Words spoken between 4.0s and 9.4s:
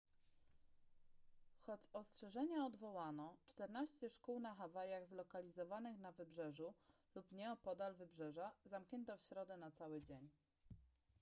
szkół na hawajach zlokalizowanych na wybrzeżu lub nieopodal wybrzeża zamknięto w